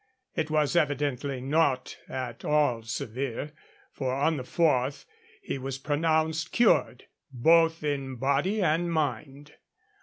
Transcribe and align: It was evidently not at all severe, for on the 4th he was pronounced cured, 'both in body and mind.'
It 0.35 0.49
was 0.49 0.75
evidently 0.75 1.41
not 1.41 1.95
at 2.09 2.43
all 2.43 2.81
severe, 2.81 3.51
for 3.91 4.11
on 4.15 4.37
the 4.37 4.43
4th 4.43 5.05
he 5.43 5.59
was 5.59 5.77
pronounced 5.77 6.51
cured, 6.51 7.03
'both 7.31 7.83
in 7.83 8.15
body 8.15 8.63
and 8.63 8.91
mind.' 8.91 9.53